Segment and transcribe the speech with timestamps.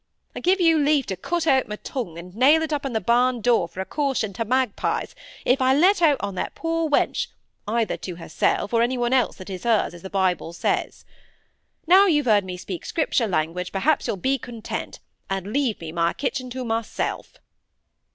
[0.35, 3.05] I give you leave to cut out my tongue, and nail it up on th'
[3.05, 5.13] barn door for a caution to magpies,
[5.45, 7.27] if I let out on that poor wench,
[7.67, 11.05] either to herself, or any one that is hers, as the Bible says.
[11.85, 16.13] Now you've heard me speak Scripture language, perhaps you'll be content, and leave me my
[16.13, 17.33] kitchen to myself."